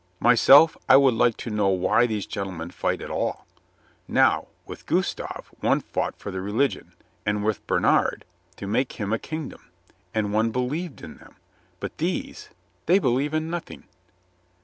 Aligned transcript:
"Myself, 0.19 0.75
I 0.89 0.97
would 0.97 1.13
like 1.13 1.37
to 1.37 1.51
know 1.51 1.67
why 1.67 2.07
these 2.07 2.25
gentlemen 2.25 2.71
fight 2.71 3.03
at 3.03 3.11
all. 3.11 3.45
Now, 4.07 4.47
with 4.65 4.87
Gustav 4.87 5.51
one 5.59 5.79
fought 5.81 6.17
for 6.17 6.31
the 6.31 6.41
religion, 6.41 6.93
and 7.23 7.43
with 7.45 7.67
Bernhard 7.67 8.25
to 8.55 8.65
make 8.65 8.93
him 8.93 9.13
a 9.13 9.19
kingdom, 9.19 9.69
and 10.11 10.33
one 10.33 10.49
believed 10.49 11.03
in 11.03 11.17
them. 11.17 11.35
But 11.79 11.99
these— 11.99 12.49
they 12.87 12.97
believe 12.97 13.35
in 13.35 13.51
nothing." 13.51 13.83